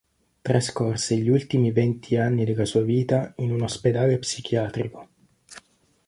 Trascorse 0.41 1.15
gli 1.15 1.29
ultimi 1.29 1.71
venti 1.71 2.15
anni 2.17 2.43
della 2.43 2.65
sua 2.65 2.81
vita 2.81 3.31
in 3.35 3.51
un 3.51 3.61
ospedale 3.61 4.17
psichiatrico. 4.17 5.09